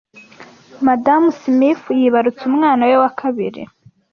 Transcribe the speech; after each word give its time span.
Madamu 0.87 1.27
Smith 1.39 1.83
yibarutse 1.99 2.41
umwana 2.51 2.81
we 2.89 2.95
wa 3.03 3.11
kabiri. 3.19 3.61